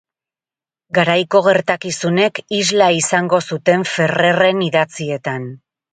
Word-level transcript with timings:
Garaiko 0.97 1.41
gertakizunek 1.47 2.41
isla 2.61 2.87
izango 3.03 3.43
zuten 3.51 3.89
Ferrerren 3.91 4.65
idatzietan. 4.71 5.51